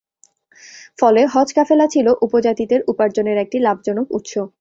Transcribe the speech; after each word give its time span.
ফলে 0.99 1.21
হজ 1.33 1.49
কাফেলা 1.57 1.85
ছিল 1.93 2.07
উপজাতিদের 2.25 2.81
উপার্জনের 2.91 3.37
একটি 3.37 3.57
লাভজনক 3.59 4.07
উৎস। 4.11 4.33